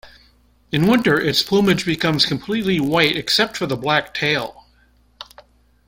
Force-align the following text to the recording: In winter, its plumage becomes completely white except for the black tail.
In 0.71 0.87
winter, 0.87 1.19
its 1.21 1.43
plumage 1.43 1.85
becomes 1.85 2.25
completely 2.25 2.79
white 2.79 3.15
except 3.15 3.55
for 3.55 3.67
the 3.67 3.77
black 3.77 4.15
tail. 4.15 4.65